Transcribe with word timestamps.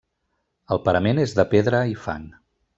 El 0.77 0.81
parament 0.87 1.23
és 1.25 1.37
de 1.41 1.47
pedra 1.53 1.85
i 1.95 1.97
fang. 2.09 2.29